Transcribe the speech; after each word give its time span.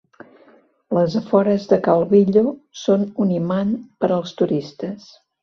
Les 0.97 1.17
afores 1.19 1.67
de 1.73 1.79
Calvillo 1.87 2.43
són 2.85 3.05
un 3.27 3.35
imant 3.37 3.77
per 4.03 4.11
als 4.19 4.35
turistes. 4.43 5.07